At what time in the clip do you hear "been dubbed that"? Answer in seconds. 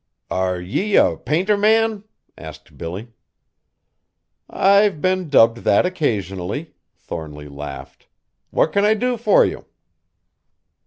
4.99-5.85